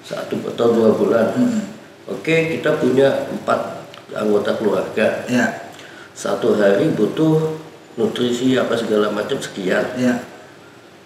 [0.00, 1.60] satu atau dua bulan Mm.
[2.08, 2.24] Oke
[2.56, 3.60] kita punya empat
[4.10, 5.68] anggota keluarga Iya.
[6.12, 7.60] satu hari butuh
[7.94, 10.24] nutrisi apa segala macam sekian Iya.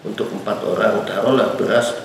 [0.03, 1.99] untuk empat orang taruhlah beras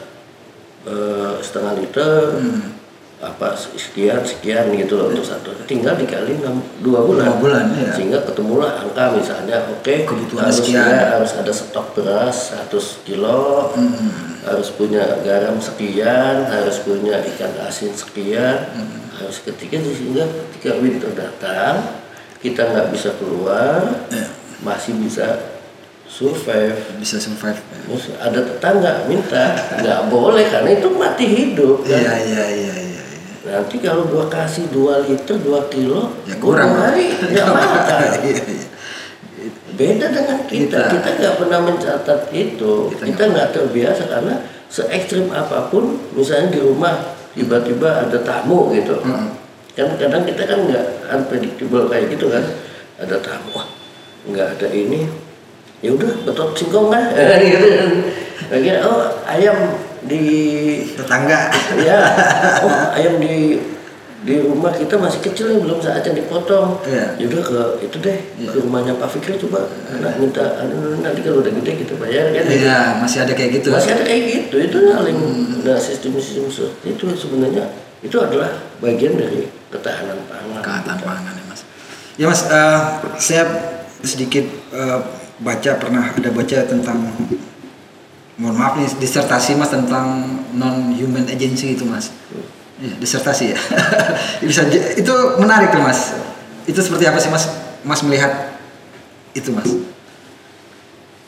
[0.83, 2.73] eh, setengah liter Hmm.
[3.17, 7.89] apa sekian sekian gitu loh untuk satu tinggal dikali enam dua bulan Dua bulan, iya.
[7.89, 10.85] sehingga ketemulah angka misalnya oke Kebutuhan harus sekian.
[10.85, 14.36] ya, harus ada stok beras 100 kilo Hmm.
[14.47, 19.11] Harus punya garam sekian harus punya ikan asin sekian Hmm.
[19.17, 21.83] harus ketika sehingga ketika winter datang
[22.37, 24.27] kita nggak bisa keluar Iya.
[24.61, 25.57] masih bisa
[26.07, 27.59] survive Bisa survive.
[27.59, 31.99] Terus ada tetangga minta nggak boleh karena itu mati hidup kan?
[31.99, 32.73] Iya iya iya iya.
[32.95, 33.01] iya.
[33.47, 36.71] nanti kalau gua kasih 2 liter 2 kilo Ya kurang.
[36.73, 38.65] hari nggak makan Iya iya.
[39.77, 40.89] Beda dengan kita.
[40.89, 40.91] Kita.
[40.97, 42.89] kita nggak pernah mencatat itu.
[42.91, 44.35] Kita nggak terbiasa karena
[44.67, 48.97] se ekstrim apa pun misalnya di rumah tiba-tiba ada tamu gitu.
[49.05, 49.29] Mm.
[49.77, 52.43] kan kadang kita kan nggak unpredictable kayak gitu kan.
[52.97, 53.67] Ada tamu wah
[54.25, 55.05] nggak ada ini.
[55.85, 57.13] Ya udah betot singkong kan
[57.45, 57.91] gitu kan.
[58.47, 60.23] Akhirnya, oh ayam di
[60.97, 61.53] Tetangga.
[61.77, 61.99] ya
[62.65, 63.61] oh ayam di
[64.17, 67.05] di rumah kita masih kecil nih belum saatnya dipotong Iya.
[67.21, 68.17] ya udah ke itu deh
[68.49, 70.41] ke rumahnya Pak Fikri coba anak minta
[71.05, 73.69] nanti kalau udah gede kita bayar kan Iya, masih ada kayak gitu.
[73.69, 75.19] masih ada kayak gitu itu saling
[75.61, 76.49] nah sistem-sistem
[76.81, 77.69] itu sebenarnya
[78.01, 81.05] itu adalah bagian dari ketahanan pangan kita.
[81.05, 81.61] pangan ya mas.
[82.17, 82.79] Ya mas, eh,
[83.21, 83.43] saya
[84.01, 84.99] sedikit eh,
[85.41, 86.97] baca pernah ada baca tentang
[88.37, 92.09] mohon maaf nih disertasi mas tentang non human agency itu mas.
[92.77, 93.59] Iya, disertasi ya.
[94.47, 96.13] Bisa itu menarik tuh mas.
[96.63, 97.49] Itu seperti apa sih mas?
[97.81, 98.53] Mas melihat
[99.33, 99.65] itu mas.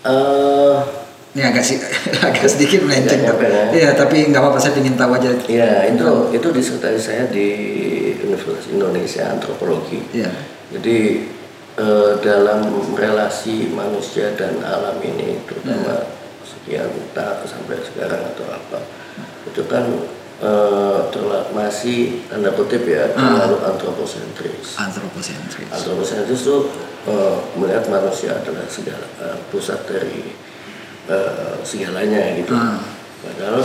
[0.05, 0.75] Eh,
[1.29, 1.77] Ini agak sih
[2.25, 3.21] agak sedikit melenceng.
[3.21, 3.63] Tapi- apa-apa ya.
[3.69, 5.29] Iya, tapi nggak apa-apa saya ingin tahu aja.
[5.45, 7.47] ya itu itu disertasi saya di
[8.19, 10.29] Universitas Indonesia Antropologi Iya.
[10.73, 10.97] Jadi
[11.77, 12.65] eh, dalam
[12.97, 16.09] relasi manusia dan alam ini terutama
[16.41, 18.79] sekian tak sampai sekarang atau apa
[19.45, 19.85] itu kan
[20.39, 24.79] terla- masih tanda kutip ya terlalu antroposentris.
[24.79, 25.67] Antroposentris.
[25.67, 26.57] Antroposentris itu
[27.11, 30.31] eh, melihat manusia adalah segala eh, pusat dari
[31.11, 32.55] eh, segalanya gitu.
[32.55, 32.79] Ah.
[33.19, 33.61] Padahal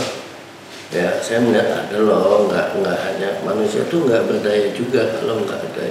[0.91, 5.57] ya saya melihat ada loh nggak nggak hanya manusia tuh nggak berdaya juga kalau nggak
[5.73, 5.87] ada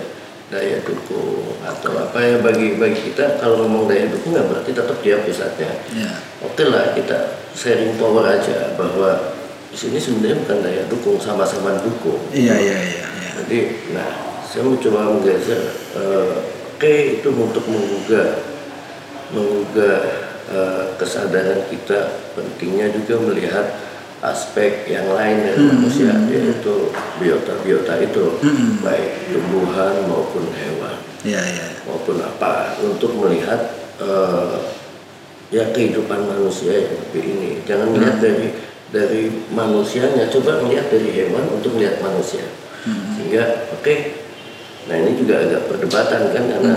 [0.52, 4.96] daya dukung atau apa ya bagi bagi kita kalau ngomong daya dukung nggak berarti tetap
[5.00, 5.72] dia pusatnya.
[5.90, 6.12] Iya.
[6.44, 9.33] Oke lah kita sharing power aja bahwa
[9.74, 12.22] di sini sebenarnya bukan daya dukung sama-sama dukung.
[12.30, 13.06] Iya iya iya.
[13.10, 13.30] iya.
[13.42, 13.58] Jadi,
[13.90, 15.62] nah, saya mencoba menggeser,
[15.98, 16.34] eh,
[16.78, 18.38] oke itu untuk menggugah,
[19.34, 19.98] menggugah
[20.46, 23.66] eh, kesadaran kita pentingnya juga melihat
[24.22, 28.38] aspek yang lain dari manusia, yaitu biota-biota itu,
[28.80, 31.66] baik tumbuhan maupun hewan Iya iya.
[31.84, 34.56] maupun apa, untuk melihat eh,
[35.50, 37.50] ya kehidupan manusia yang lebih ini.
[37.66, 38.48] Jangan melihat dari
[38.94, 42.46] dari manusianya, coba melihat dari hewan untuk melihat manusia.
[43.18, 43.94] Sehingga oke,
[44.86, 46.74] nah ini juga agak perdebatan kan karena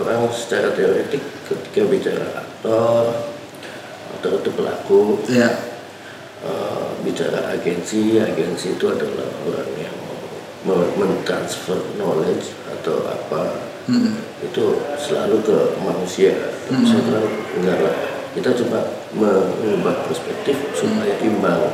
[0.00, 3.04] orang secara teoretik ketika bicara aktor,
[4.16, 5.50] aktor itu pelaku, Iya.
[6.46, 9.96] eh, bicara agensi, agensi itu adalah orang yang
[10.98, 13.68] mentransfer knowledge atau apa
[14.44, 14.64] itu
[15.00, 16.34] selalu ke manusia.
[16.68, 17.26] Tapi Saya bilang
[17.56, 17.96] enggak lah,
[18.36, 21.72] kita coba mengubah perspektif supaya imbang.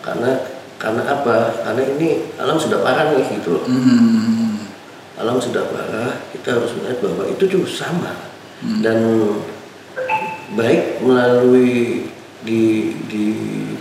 [0.00, 0.40] Karena
[0.76, 1.62] karena apa?
[1.62, 3.64] Karena ini alam sudah parah nih gitu loh.
[3.68, 4.64] Hmm.
[5.20, 8.12] Alam sudah parah, kita harus melihat bahwa itu juga sama.
[8.82, 8.98] Dan
[10.54, 12.06] baik melalui
[12.42, 13.24] di di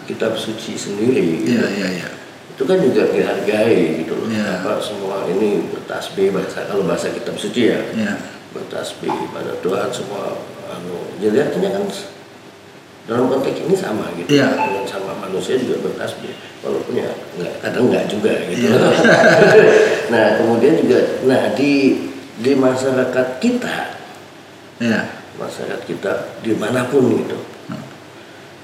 [0.06, 2.10] kitab suci sendiri gitu, Iya iya iya.
[2.54, 4.62] itu kan juga dihargai gitu loh Iya.
[4.62, 8.14] apa semua ini bertasbih bahasa kalau bahasa kitab suci ya Iya.
[8.54, 10.38] bertasbih pada Tuhan semua
[10.70, 11.84] anu jadi artinya kan
[13.04, 14.48] dalam konteks ini sama gitu Iya.
[14.54, 18.78] dengan sama manusia juga bertasbih walaupun ya nggak kadang nggak juga gitu Iya.
[20.14, 21.98] nah kemudian juga nah di
[22.38, 23.76] di masyarakat kita
[24.78, 25.02] Iya.
[25.36, 27.38] masyarakat kita di mana pun itu
[27.68, 27.82] Hmm.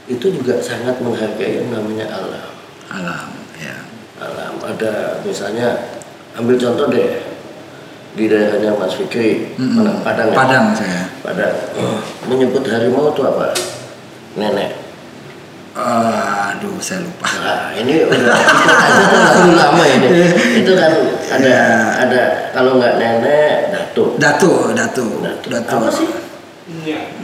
[0.05, 2.51] itu juga sangat menghargai yang namanya alam
[2.87, 3.27] Alam.
[3.57, 3.75] Ya.
[4.17, 5.97] alam ada misalnya
[6.33, 7.25] ambil contoh deh
[8.13, 9.77] di daerahnya Mas Fikri Mm-mm.
[9.77, 10.35] mana Padang ya?
[10.35, 11.01] Padang saya.
[11.21, 11.53] Padang
[12.25, 13.53] menyebut harimau itu apa
[14.35, 14.71] nenek
[15.77, 17.29] Ah, aduh saya lupa.
[17.37, 18.17] nah ini udah
[18.89, 20.09] itu tuh lagu lama ini
[20.57, 20.89] itu kan
[21.29, 21.65] ada Iya.
[22.01, 25.49] ada kalau nggak nenek datuk Datu, datu, Datuk.
[25.53, 25.75] datu.
[25.77, 26.09] apa sih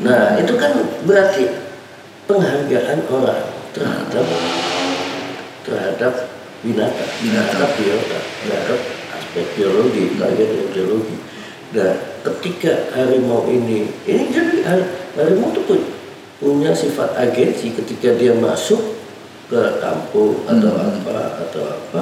[0.06, 0.70] nah itu kan
[1.02, 1.50] berarti
[2.30, 3.42] penghargaan orang
[3.74, 4.26] terhadap
[5.66, 6.14] terhadap
[6.62, 7.50] binatang, Binatang.
[7.52, 8.80] terhadap biota, terhadap
[9.12, 11.16] aspek biologi, bagian dari biologi.
[11.74, 11.92] Nah,
[12.24, 15.76] ketika harimau ini, ini jadi har- harimau itu
[16.44, 19.00] punya sifat agensi ketika dia masuk
[19.48, 22.02] ke kampung atau apa atau apa,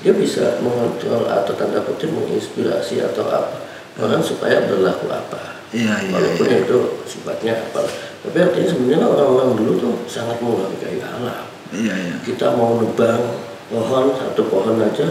[0.00, 3.60] dia bisa mengontrol atau tanda kutip menginspirasi atau apa
[4.00, 5.60] orang supaya berlaku apa.
[5.72, 6.58] Iya, iya, Walaupun iya.
[6.64, 7.80] itu sifatnya apa.
[8.22, 12.14] Tapi artinya sebenarnya orang-orang dulu tuh sangat menghargai alam Iya, iya.
[12.22, 13.40] kita mau nebang
[13.72, 15.08] pohon satu pohon aja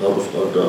[0.00, 0.66] harus ada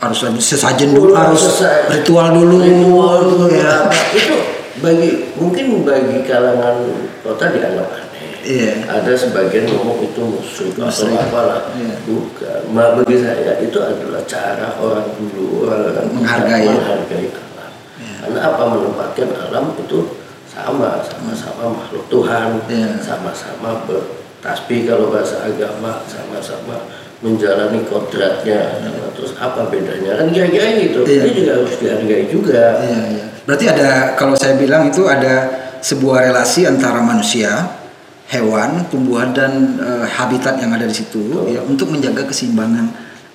[0.00, 1.60] Harus sesajen dulu, Harus harus
[1.94, 2.56] ritual dulu.
[2.58, 3.86] ritual dulu ya.
[4.16, 4.34] itu
[4.80, 6.76] bagi mungkin bagi kalangan
[7.20, 8.08] kota dianggap aneh
[8.40, 8.88] Iya.
[8.88, 12.00] ada sebagian ngomong itu musuh atau apalah Iya.
[12.08, 16.64] bukan Ma, bagi saya itu adalah cara orang dulu kita Menghargai.
[16.64, 18.14] menghargai alam Iya.
[18.24, 20.16] karena apa menempatkan alam itu
[20.48, 22.96] sama sama-sama makhluk Tuhan Iya.
[23.04, 26.88] sama-sama bertasbih kalau bahasa agama sama-sama
[27.20, 28.80] menjalani kodratnya.
[28.80, 30.16] Nah, terus apa bedanya?
[30.16, 31.22] Kan kira-kira gitu Iya.
[31.28, 32.64] ini juga harus dihargai juga.
[32.80, 33.24] Iya, iya.
[33.44, 35.48] Berarti ada kalau saya bilang itu ada
[35.84, 37.76] sebuah relasi antara manusia,
[38.32, 42.88] hewan, tumbuhan dan eh, habitat yang ada di situ ya untuk menjaga keseimbangan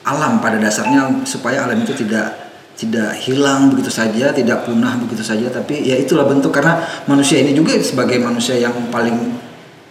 [0.06, 2.46] alam pada dasarnya supaya alam itu tidak
[2.76, 7.56] tidak hilang begitu saja, tidak punah begitu saja, tapi ya itulah bentuk karena manusia ini
[7.56, 9.16] juga sebagai manusia yang paling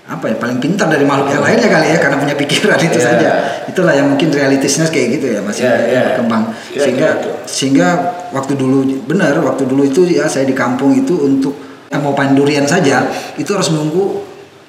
[0.05, 3.09] apa ya paling pintar dari makhluk yang lainnya kali ya karena punya pikiran itu Yeah.
[3.09, 3.29] saja
[3.65, 6.05] itulah yang mungkin realitasnya kayak gitu ya mas Yeah, yang yeah.
[6.13, 7.31] berkembang Kira-kira sehingga gitu.
[7.49, 7.89] sehingga
[8.37, 11.57] waktu dulu benar waktu dulu itu ya saya di kampung itu untuk
[11.95, 13.07] mau panen durian saja
[13.41, 14.21] itu harus menunggu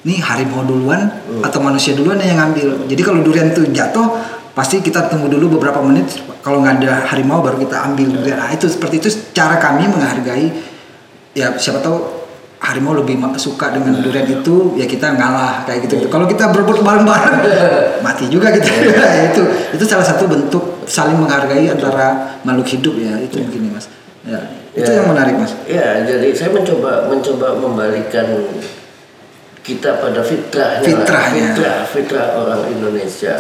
[0.06, 1.42] nih harimau duluan Hmm.
[1.44, 4.08] atau manusia duluan yang ngambil jadi kalau durian itu jatuh
[4.56, 6.06] pasti kita tunggu dulu beberapa menit
[6.40, 10.48] kalau nggak ada harimau baru kita ambil durian nah, itu seperti itu cara kami menghargai
[11.36, 12.15] ya siapa tahu
[12.66, 17.46] harimau lebih suka dengan durian itu ya kita ngalah kayak gitu, kalau kita berebut bareng-bareng
[18.06, 18.66] mati juga kita
[19.30, 19.42] itu
[19.78, 23.86] itu salah satu bentuk saling menghargai antara makhluk hidup ya itu mungkin ya mas.
[24.26, 24.40] Ya
[24.76, 25.00] itu Ya.
[25.00, 25.54] yang menarik mas.
[25.70, 28.28] Ya, jadi saya mencoba mencoba membalikan
[29.64, 30.84] kita pada fitrahnya.
[30.84, 31.50] Fitrahnya.
[31.56, 33.40] fitrah, fitrah orang Indonesia.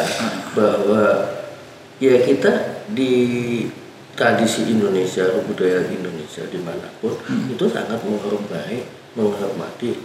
[0.55, 1.03] Bahwa
[1.99, 3.13] ya kita di
[4.15, 7.13] tradisi Indonesia, budaya Indonesia di mana pun
[7.51, 9.95] itu sangat menghormati, menghormati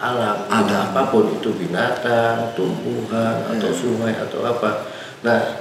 [0.00, 0.96] alam, Alam.
[0.96, 4.88] apa pun itu binatang, tumbuhan atau sungai atau apa.
[5.20, 5.60] Nah,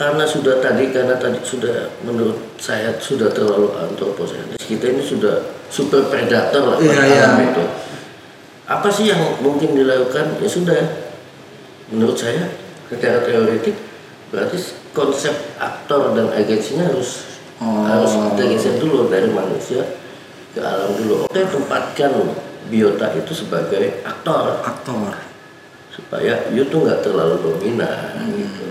[0.00, 5.38] karena sudah tadi karena tadi sudah menurut saya sudah terlalu antroposentris kita ini sudah
[5.70, 7.20] super predator lah pada Iya, iya.
[7.30, 7.64] alam itu
[8.64, 10.80] apa sih yang mungkin dilakukan ya sudah
[11.94, 12.48] menurut saya
[12.90, 13.76] secara teoretik
[14.34, 14.58] berarti
[14.90, 15.30] konsep
[15.62, 17.30] aktor dan agensinya harus
[17.62, 17.86] Oh.
[17.86, 19.86] harus kita geser dulu dari manusia
[20.54, 22.12] ke alam dulu oke tempatkan
[22.70, 25.12] biota itu sebagai aktor aktor
[25.90, 28.66] supaya you tuh nggak terlalu dominan gitu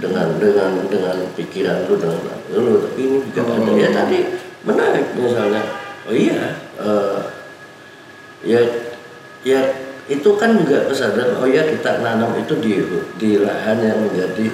[0.00, 2.18] dengan dengan dengan pikiran lu dengan
[2.54, 3.54] lu tapi ini juga Oh.
[3.60, 4.18] ada ya tadi
[4.64, 5.62] menarik misalnya
[6.08, 7.20] oh iya eh,
[8.46, 8.60] ya
[9.44, 9.60] ya
[10.08, 12.80] itu kan juga kesadaran oh ya kita nanam itu di
[13.20, 14.48] di lahan yang menjadi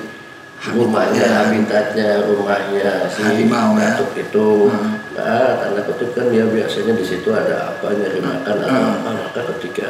[0.67, 2.27] rumahnya Habitatnya.
[2.27, 3.97] rumahnya si Harimau, ya.
[4.19, 5.06] itu Hmm.
[5.17, 9.01] Nah tanda kutip kan dia biasanya di situ ada apa nyari makan atau Hmm.
[9.01, 9.89] apa maka ketika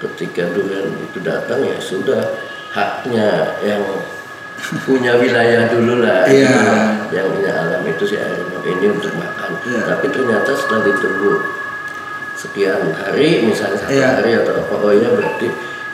[0.00, 2.18] ketika durian itu datang ya sudah
[2.72, 3.28] haknya
[3.60, 3.84] yang
[4.86, 6.48] punya wilayah dulu lah gitu.
[7.12, 9.80] yang punya alam itu si harimau ini untuk makan Iya.
[9.86, 11.32] tapi ternyata setelah ditunggu
[12.34, 14.08] sekian hari misalnya satu Iya.
[14.18, 15.48] hari atau apa oh ya berarti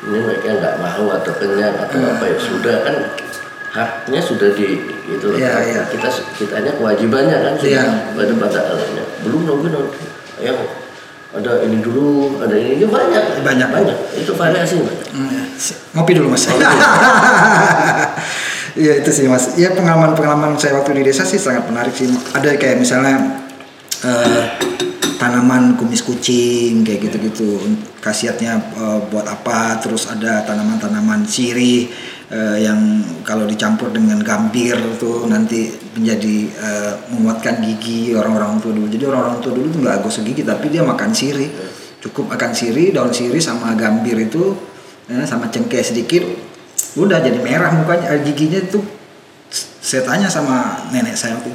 [0.06, 2.08] ini mereka nggak mau atau kenyang atau Iya.
[2.16, 2.96] apa ya sudah kan
[3.68, 5.82] haknya sudah di itu loh Iya, iya.
[5.86, 8.16] kita kitanya kewajibannya kan sudah Iya.
[8.16, 9.98] pada pada alamnya belum nunggu nanti
[10.40, 10.56] yang
[11.28, 13.68] ada ini dulu ada ini ya banyak Banyak.
[13.68, 15.44] banyak itu variasi banyak Hmm,
[15.92, 16.48] ngopi dulu mas
[18.78, 19.58] Iya itu sih mas.
[19.58, 22.06] Iya pengalaman-pengalaman saya waktu di desa sih sangat menarik sih.
[22.30, 23.42] Ada kayak misalnya
[24.00, 24.42] eh,
[25.18, 27.58] tanaman kumis kucing kayak gitu-gitu.
[27.98, 29.82] Khasiatnya eh, buat apa?
[29.82, 31.90] Terus ada tanaman-tanaman sirih
[32.28, 38.88] eh, yang kalau dicampur dengan gambir tuh nanti menjadi eh, menguatkan gigi orang-orang tua dulu.
[38.88, 41.50] Jadi orang-orang tua dulu tuh nggak gosok gigi tapi dia makan sirih.
[41.98, 44.54] Cukup makan sirih, daun sirih sama gambir itu
[45.10, 46.22] eh, sama cengkeh sedikit
[46.98, 48.80] udah jadi merah mukanya giginya itu
[49.78, 51.48] saya tanya sama nenek saya itu,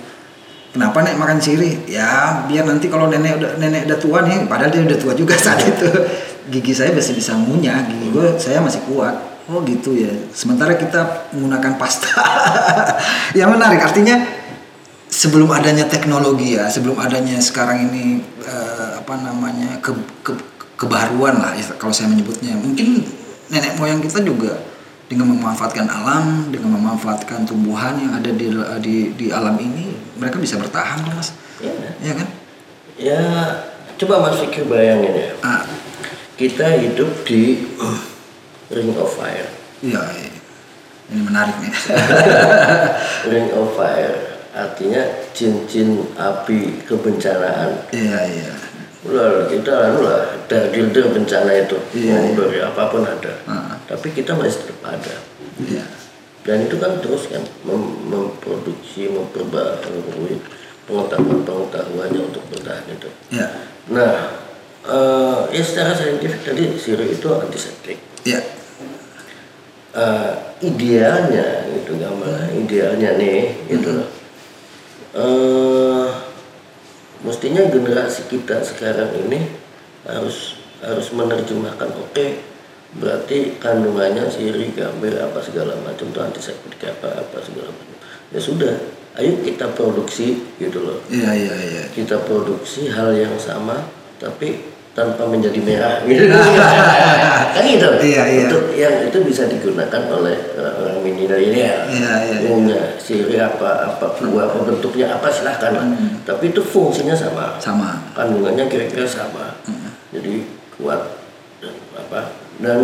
[0.73, 4.71] kenapa nek makan sirih ya biar nanti kalau nenek udah nenek udah tua nih padahal
[4.73, 5.87] dia udah tua juga saat itu
[6.49, 9.13] gigi saya masih bisa ngunyah gigi gue saya masih kuat
[9.51, 10.11] oh gitu ya.
[10.31, 12.09] Sementara kita menggunakan pasta.
[13.39, 13.79] Yang menarik.
[13.83, 14.15] Artinya
[15.13, 19.93] sebelum adanya teknologi ya sebelum adanya sekarang ini eh, apa namanya ke,
[20.25, 20.41] ke-
[20.73, 22.57] kebaruan lah ya, kalau saya menyebutnya.
[22.57, 23.05] Mungkin
[23.53, 24.57] nenek moyang kita juga
[25.05, 28.49] dengan memanfaatkan alam dengan memanfaatkan tumbuhan yang ada di
[28.81, 31.35] di, di alam ini mereka bisa bertahan mas.
[31.61, 32.27] Ya, ya kan?
[32.97, 33.21] Ya
[33.99, 35.29] coba mas Fikri bayangin ya.
[35.45, 35.61] Ah,
[36.33, 37.69] kita hidup di
[38.73, 39.49] ring of fire.
[39.83, 40.31] Iya iya.
[41.11, 41.73] ini menarik nih.
[43.31, 45.01] Ring of fire artinya
[45.33, 47.89] cincin api kebencanaan.
[47.91, 48.53] Iya iya.
[49.03, 51.75] Ulah, kita lalu lah dari bencana itu.
[51.91, 52.35] Iya, mau iya.
[52.39, 53.33] dari apa pun ada.
[53.43, 53.75] Ah.
[53.83, 55.15] tapi kita masih tetap ada.
[55.59, 55.83] Iya.
[56.47, 60.39] Dan itu kan terus kan mem- memproduksi memperbarui
[60.87, 63.09] pengetahuan-pengetahuannya untuk bertahan itu.
[63.35, 63.47] Iya.
[63.91, 64.13] Nah
[64.87, 67.99] eh, ya secara saintifik tadi sirih itu antiseptik.
[68.23, 68.62] Iya
[69.93, 70.33] Eh,
[70.65, 74.09] idealnya gitu gambar idealnya nih gitu loh.
[75.13, 76.09] Eh,
[77.21, 79.45] mestinya generasi kita sekarang ini
[80.09, 82.27] harus harus menerjemahkan oke
[82.97, 87.93] berarti kandungannya sirih gambir apa segala macam itu antiseptik apa apa segala macam.
[88.33, 88.73] Ya sudah
[89.21, 91.05] ayo kita produksi gitu loh.
[91.05, 91.83] Iya iya iya.
[91.93, 93.85] Kita produksi hal yang sama
[94.17, 96.29] tapi tanpa menjadi merah gitu.
[97.57, 97.89] kan gitu.
[97.97, 98.45] Iya, iya.
[98.45, 101.41] Untuk yang itu bisa digunakan oleh uh, orang milenial.
[101.49, 102.37] Iya, iya, iya.
[102.45, 105.85] Umumnya siri apa apa buah apa bentuknya apa silahkan lah.
[105.85, 106.21] Hmm.
[106.25, 107.57] Tapi itu fungsinya sama.
[107.57, 109.57] sama Kandungannya kira-kira sama.
[109.65, 109.97] Hmm.
[110.13, 110.45] Jadi
[110.77, 111.01] kuat
[111.57, 112.21] dan apa
[112.61, 112.79] dan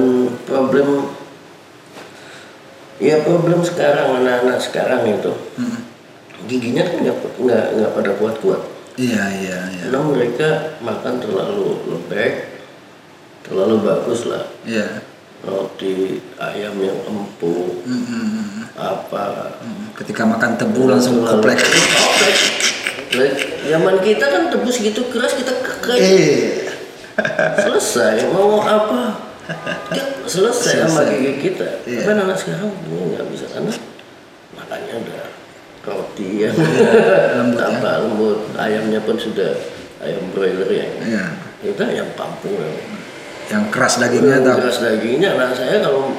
[0.48, 1.14] problem
[3.00, 5.80] ya problem sekarang anak-anak sekarang itu Mm.
[6.48, 8.62] giginya kan nggak nggak pada kuat-kuat
[9.00, 9.84] iya iya iya.
[9.88, 12.34] Karena mereka makan terlalu lembek
[13.42, 14.44] terlalu bagus lah.
[14.68, 15.08] Iya.
[15.40, 18.64] Roti ayam yang empuk Mm, mm, mm.
[18.76, 19.56] apa.
[19.64, 19.96] Mm.
[19.96, 21.64] ketika makan tebu langsung koplek
[23.66, 26.68] zaman kita kan tebus gitu keras kita kekeh eh
[27.58, 29.32] selesai mau apa?
[29.90, 31.16] Ya, selesai sama Selesai.
[31.18, 31.68] gigi kita.
[31.84, 32.06] Iya.
[32.06, 33.74] tapi anak sekarang ini nggak bisa karena
[34.54, 35.24] makannya udah
[35.82, 37.62] roti ya lembut ya.
[37.62, 39.56] tambah lembut ayamnya pun sudah
[40.00, 41.26] ayam broiler yang Iya.
[41.62, 42.70] kita ayam kampung ya.
[43.50, 46.14] yang keras dagingnya Yang keras dagingnya nah saya kalau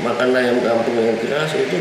[0.00, 1.78] makan ayam kampung yang keras itu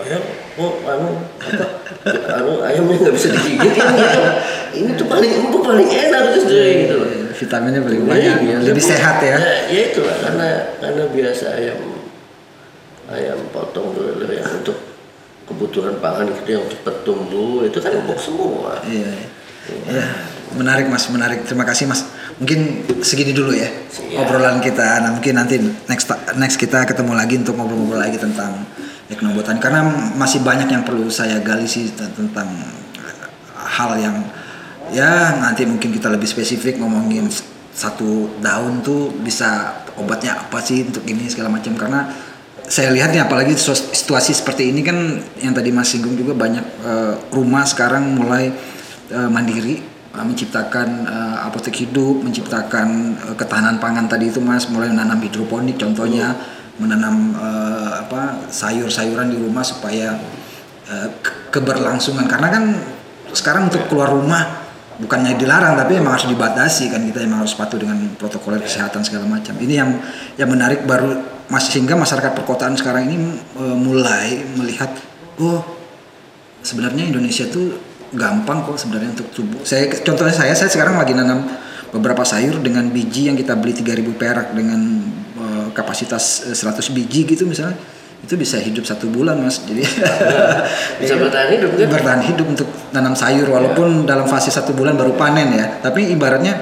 [0.00, 0.22] ayam
[0.56, 1.08] oh anu
[1.38, 1.64] apa
[2.40, 4.20] anu ayamnya nggak bisa digigit ini gitu.
[4.74, 8.56] ini tuh paling empuk paling enak terus Iya, deh gitu loh vitaminnya paling banyak Iya,
[8.60, 8.90] lebih iya.
[8.92, 9.36] sehat ya
[9.68, 11.78] ya itulah karena karena biasa ayam
[13.08, 14.76] ayam potong broiler yang untuk
[15.50, 19.12] kebutuhan pangan gitu yang cepat tumbuh itu kan empuk semua Iya.
[19.86, 20.06] Ya,
[20.56, 21.46] menarik Mas, menarik.
[21.46, 22.02] Terima kasih Mas.
[22.42, 24.18] Mungkin segini dulu ya Siap.
[24.18, 25.04] obrolan kita.
[25.04, 26.10] Nah, mungkin nanti next
[26.40, 28.66] next kita ketemu lagi untuk ngobrol-ngobrol lagi tentang
[29.12, 29.84] etnobotan karena
[30.16, 32.46] masih banyak yang perlu saya gali sih tentang
[32.98, 34.16] eh, hal yang
[34.94, 37.26] ya nanti mungkin kita lebih spesifik ngomongin
[37.74, 42.10] satu daun tuh bisa obatnya apa sih untuk ini segala macam karena
[42.70, 47.14] saya lihat nih apalagi situasi seperti ini kan yang tadi Mas singgung juga banyak eh,
[47.34, 48.54] rumah sekarang mulai
[49.10, 49.82] eh, mandiri
[50.14, 55.82] eh, menciptakan eh, apotek hidup, menciptakan eh, ketahanan pangan tadi itu Mas mulai menanam hidroponik
[55.82, 56.38] contohnya
[56.78, 60.14] menanam eh, apa sayur-sayuran di rumah supaya
[61.22, 62.26] ke- keberlangsungan.
[62.26, 62.64] Karena kan
[63.30, 64.69] sekarang untuk keluar rumah
[65.00, 69.24] bukannya dilarang tapi emang harus dibatasi kan kita emang harus patuh dengan protokol kesehatan segala
[69.24, 69.56] macam.
[69.56, 69.90] Ini yang
[70.36, 71.16] yang menarik baru
[71.50, 73.16] mas sehingga masyarakat perkotaan sekarang ini
[73.58, 74.92] eh, mulai melihat
[75.40, 75.64] oh
[76.60, 77.80] sebenarnya Indonesia tuh
[78.12, 79.64] gampang kok sebenarnya untuk tubuh.
[79.64, 81.48] Saya contohnya saya saya sekarang lagi nanam
[81.90, 84.80] beberapa sayur dengan biji yang kita beli 3000 perak dengan
[85.40, 87.80] eh, kapasitas eh, 100 biji gitu misalnya
[88.20, 89.64] itu bisa hidup satu bulan mas.
[89.64, 89.80] Jadi
[91.00, 91.88] bisa bertahan hidup kan?
[91.88, 95.80] Bertahan hidup untuk nanam sayur walaupun dalam fase satu bulan baru panen ya.
[95.80, 96.54] Tapi ibaratnya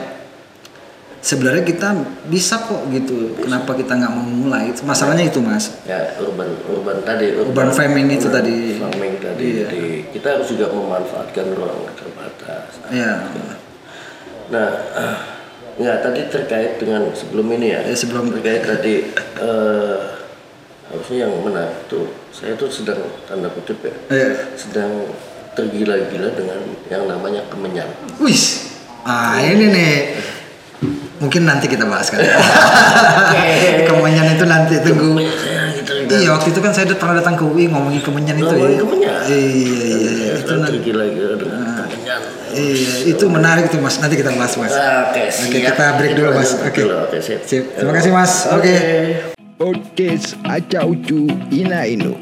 [1.19, 1.89] sebenarnya kita
[2.31, 3.35] bisa kok gitu.
[3.43, 4.71] Kenapa kita nggak mau mulai?
[4.81, 5.75] Masalahnya itu mas.
[5.83, 8.79] Ya urban urban tadi Urban farming itu tadi.
[8.79, 9.43] farming tadi.
[9.45, 9.67] Iya.
[9.67, 12.71] jadi kita harus juga memanfaatkan ruang terbatas.
[12.95, 13.29] Ya
[14.49, 14.65] nah
[14.97, 15.17] ah,
[15.77, 17.85] nggak tadi terkait dengan sebelum ini ya.
[17.85, 19.97] Ya, sebelum- terkait tadi eh,
[20.89, 25.05] harusnya yang menarik tuh saya tuh sedang tanda kutip ya ya sedang
[25.53, 27.89] tergila-gila dengan yang namanya kemenyan.
[28.19, 28.73] Wis
[29.03, 29.95] ah ini nih.
[31.19, 32.23] Mungkin nanti kita bahas kan.
[33.91, 35.19] Kemenyan itu nanti tunggu.
[35.19, 38.71] Saya gitu iya waktu itu kan saya pernah datang ke UI ngomongin kemenyan itu Ngomongin
[38.71, 38.79] ya.
[38.79, 39.17] kemenyan.
[39.27, 40.71] iya iya Ya, itu saya nanti.
[40.79, 42.21] tergila-gila dengan kemenyan.
[42.49, 43.99] Iya itu menarik tuh mas.
[43.99, 44.71] Nanti kita bahas mas.
[44.71, 46.51] Oke, Oke, kita break dulu, Mas.
[46.55, 46.83] Oke.
[47.19, 47.41] sip.
[47.43, 47.63] Sip.
[47.75, 48.33] Terima kasih, Mas.
[48.49, 49.38] Oke.
[49.59, 52.15] Podcast Aca Ucu Ina Inu.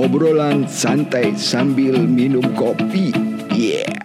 [0.00, 3.12] Obrolan santai sambil minum kopi.
[3.52, 3.98] Yeah